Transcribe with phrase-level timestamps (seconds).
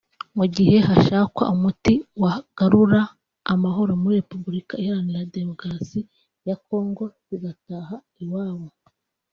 [0.37, 3.01] mu gihe hashakwa umuti wagarura
[3.53, 5.99] amahoro muri Repubulika iharanira demokarasi
[6.47, 8.67] ya Kongo zigataha iwabo